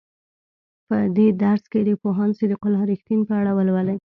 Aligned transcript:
په 0.87 0.97
دې 1.15 1.27
درس 1.43 1.63
کې 1.71 1.79
د 1.83 1.89
پوهاند 2.01 2.37
صدیق 2.39 2.61
الله 2.67 2.81
رښتین 2.91 3.19
په 3.29 3.33
اړه 3.41 3.51
ولولئ. 3.53 3.97